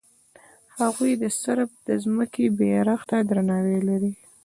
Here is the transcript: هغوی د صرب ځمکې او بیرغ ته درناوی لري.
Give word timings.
هغوی 0.79 1.11
د 1.21 1.23
صرب 1.41 1.69
ځمکې 2.03 2.45
او 2.49 2.55
بیرغ 2.59 3.01
ته 3.09 3.17
درناوی 3.29 3.79
لري. 3.89 4.11